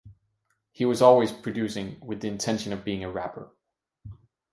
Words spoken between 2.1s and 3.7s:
the intention of being a rapper.